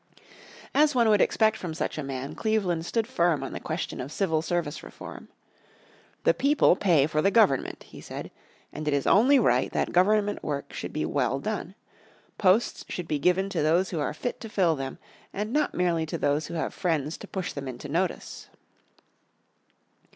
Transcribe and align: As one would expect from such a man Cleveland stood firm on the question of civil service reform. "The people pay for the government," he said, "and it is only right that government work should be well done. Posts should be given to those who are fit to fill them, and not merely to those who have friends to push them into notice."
As 0.73 0.95
one 0.95 1.07
would 1.09 1.21
expect 1.21 1.55
from 1.57 1.75
such 1.75 1.95
a 1.99 2.03
man 2.03 2.33
Cleveland 2.33 2.87
stood 2.87 3.05
firm 3.05 3.43
on 3.43 3.53
the 3.53 3.59
question 3.59 4.01
of 4.01 4.11
civil 4.11 4.41
service 4.41 4.81
reform. 4.81 5.27
"The 6.23 6.33
people 6.33 6.75
pay 6.75 7.05
for 7.05 7.21
the 7.21 7.29
government," 7.29 7.83
he 7.83 8.01
said, 8.01 8.31
"and 8.73 8.87
it 8.87 8.95
is 8.95 9.05
only 9.05 9.37
right 9.37 9.71
that 9.73 9.91
government 9.93 10.43
work 10.43 10.73
should 10.73 10.91
be 10.91 11.05
well 11.05 11.37
done. 11.39 11.75
Posts 12.39 12.83
should 12.89 13.07
be 13.07 13.19
given 13.19 13.47
to 13.49 13.61
those 13.61 13.91
who 13.91 13.99
are 13.99 14.11
fit 14.11 14.39
to 14.39 14.49
fill 14.49 14.75
them, 14.75 14.97
and 15.33 15.53
not 15.53 15.75
merely 15.75 16.07
to 16.07 16.17
those 16.17 16.47
who 16.47 16.55
have 16.55 16.73
friends 16.73 17.15
to 17.19 17.27
push 17.27 17.53
them 17.53 17.67
into 17.67 17.87
notice." 17.87 18.49